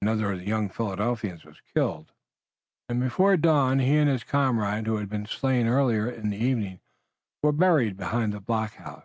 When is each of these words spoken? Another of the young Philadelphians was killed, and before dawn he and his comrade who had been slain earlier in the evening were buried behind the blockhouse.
Another 0.00 0.32
of 0.32 0.38
the 0.38 0.46
young 0.46 0.70
Philadelphians 0.70 1.44
was 1.44 1.60
killed, 1.74 2.10
and 2.88 2.98
before 2.98 3.36
dawn 3.36 3.78
he 3.78 3.98
and 3.98 4.08
his 4.08 4.24
comrade 4.24 4.86
who 4.86 4.96
had 4.96 5.10
been 5.10 5.26
slain 5.26 5.66
earlier 5.66 6.08
in 6.08 6.30
the 6.30 6.38
evening 6.38 6.80
were 7.42 7.52
buried 7.52 7.98
behind 7.98 8.32
the 8.32 8.40
blockhouse. 8.40 9.04